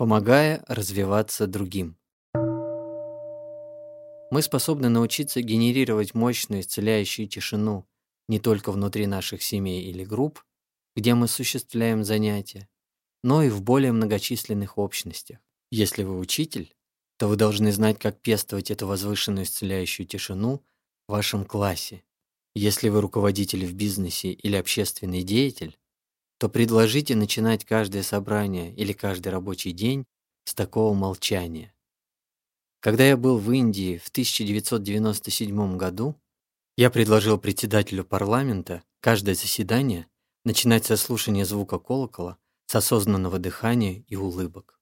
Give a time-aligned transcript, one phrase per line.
[0.00, 1.98] помогая развиваться другим.
[4.30, 7.86] Мы способны научиться генерировать мощную исцеляющую тишину
[8.26, 10.42] не только внутри наших семей или групп,
[10.96, 12.66] где мы осуществляем занятия,
[13.22, 15.36] но и в более многочисленных общностях.
[15.70, 16.74] Если вы учитель,
[17.18, 20.64] то вы должны знать, как пестовать эту возвышенную исцеляющую тишину
[21.08, 22.04] в вашем классе.
[22.54, 25.76] Если вы руководитель в бизнесе или общественный деятель,
[26.40, 30.06] то предложите начинать каждое собрание или каждый рабочий день
[30.44, 31.74] с такого молчания.
[32.80, 36.16] Когда я был в Индии в 1997 году,
[36.78, 40.06] я предложил председателю парламента каждое заседание
[40.46, 44.80] начинать со слушания звука колокола, с осознанного дыхания и улыбок.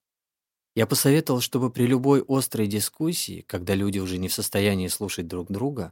[0.75, 5.51] Я посоветовал, чтобы при любой острой дискуссии, когда люди уже не в состоянии слушать друг
[5.51, 5.91] друга,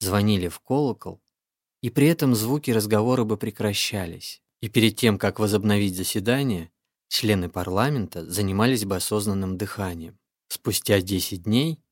[0.00, 1.22] звонили в колокол,
[1.82, 4.40] и при этом звуки разговора бы прекращались.
[4.64, 6.70] И перед тем, как возобновить заседание,
[7.10, 10.18] члены парламента занимались бы осознанным дыханием.
[10.48, 11.82] Спустя 10 дней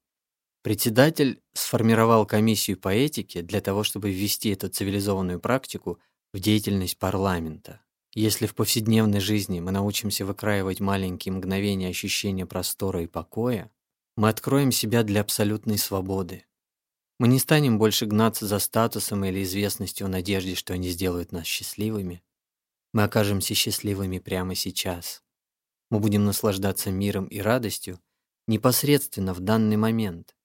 [0.62, 5.98] председатель сформировал комиссию по этике для того, чтобы ввести эту цивилизованную практику
[6.32, 7.82] в деятельность парламента.
[8.14, 13.70] Если в повседневной жизни мы научимся выкраивать маленькие мгновения ощущения простора и покоя,
[14.16, 16.46] мы откроем себя для абсолютной свободы.
[17.18, 21.44] Мы не станем больше гнаться за статусом или известностью в надежде, что они сделают нас
[21.44, 22.22] счастливыми.
[22.92, 25.22] Мы окажемся счастливыми прямо сейчас.
[25.90, 28.00] Мы будем наслаждаться миром и радостью
[28.46, 30.36] непосредственно в данный момент.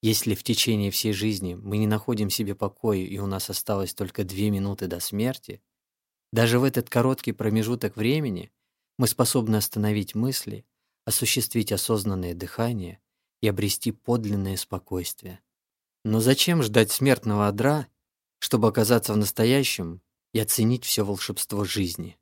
[0.00, 4.24] Если в течение всей жизни мы не находим себе покоя и у нас осталось только
[4.24, 5.60] две минуты до смерти,
[6.32, 8.52] даже в этот короткий промежуток времени
[8.96, 10.64] мы способны остановить мысли,
[11.04, 13.00] осуществить осознанное дыхание
[13.40, 15.40] и обрести подлинное спокойствие.
[16.04, 17.88] Но зачем ждать смертного одра,
[18.38, 20.00] чтобы оказаться в настоящем
[20.32, 22.18] и оценить все волшебство жизни.